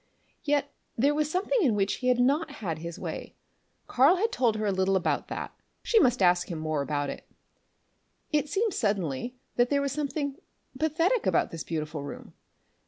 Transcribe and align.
Yet 0.43 0.73
there 0.97 1.13
was 1.13 1.29
something 1.29 1.59
in 1.61 1.75
which 1.75 1.97
he 1.97 2.07
had 2.07 2.19
not 2.19 2.49
had 2.53 2.79
his 2.79 2.97
way. 2.97 3.35
Karl 3.85 4.15
had 4.15 4.31
told 4.31 4.55
her 4.55 4.65
a 4.65 4.71
little 4.71 4.95
about 4.95 5.27
that; 5.27 5.53
she 5.83 5.99
must 5.99 6.23
ask 6.23 6.49
him 6.49 6.57
more 6.57 6.81
about 6.81 7.11
it. 7.11 7.29
It 8.31 8.49
seemed 8.49 8.73
suddenly 8.73 9.35
that 9.57 9.69
there 9.69 9.79
was 9.79 9.91
something 9.91 10.37
pathetic 10.79 11.27
about 11.27 11.51
this 11.51 11.63
beautiful 11.63 12.01
room. 12.01 12.33